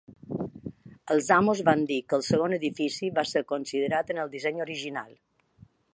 Els 1.15 1.27
amos 1.35 1.61
van 1.67 1.83
dir 1.91 1.99
que 2.13 2.17
el 2.19 2.25
segon 2.29 2.57
edifici 2.57 3.11
va 3.19 3.27
ser 3.33 3.45
considerat 3.53 4.11
en 4.15 4.23
el 4.25 4.33
disseny 4.37 4.63
original. 4.67 5.13